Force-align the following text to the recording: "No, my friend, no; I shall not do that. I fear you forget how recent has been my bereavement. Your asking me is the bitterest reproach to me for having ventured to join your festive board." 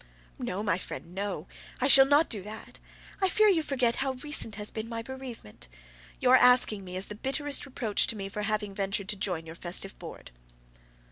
"No, 0.39 0.63
my 0.63 0.79
friend, 0.79 1.13
no; 1.13 1.45
I 1.79 1.85
shall 1.85 2.07
not 2.07 2.27
do 2.27 2.41
that. 2.41 2.79
I 3.21 3.29
fear 3.29 3.49
you 3.49 3.61
forget 3.61 3.97
how 3.97 4.13
recent 4.13 4.55
has 4.55 4.71
been 4.71 4.89
my 4.89 5.03
bereavement. 5.03 5.67
Your 6.19 6.35
asking 6.37 6.83
me 6.83 6.97
is 6.97 7.05
the 7.05 7.13
bitterest 7.13 7.67
reproach 7.67 8.07
to 8.07 8.15
me 8.15 8.27
for 8.27 8.41
having 8.41 8.73
ventured 8.73 9.09
to 9.09 9.15
join 9.15 9.45
your 9.45 9.53
festive 9.53 9.99
board." 9.99 10.31